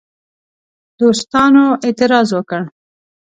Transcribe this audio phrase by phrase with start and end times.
[0.99, 2.61] دوستانو اعتراض وکړ.